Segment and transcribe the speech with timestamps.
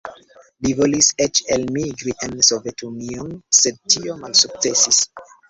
[0.65, 5.05] Li volis eĉ elmigri en Sovetunion, sed tio malsukcesis.